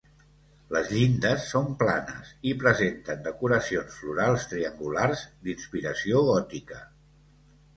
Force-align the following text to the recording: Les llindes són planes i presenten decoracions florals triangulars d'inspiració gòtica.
Les 0.75 0.87
llindes 0.93 1.43
són 1.49 1.67
planes 1.81 2.31
i 2.51 2.53
presenten 2.63 3.21
decoracions 3.27 3.99
florals 4.05 4.49
triangulars 4.55 5.23
d'inspiració 5.49 6.25
gòtica. 6.31 6.83